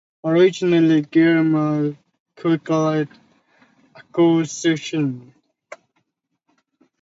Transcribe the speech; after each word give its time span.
Originally, 0.23 1.03
Grimald 1.03 1.95
quelled 2.35 2.67
the 3.07 3.07
accusations. 3.95 5.31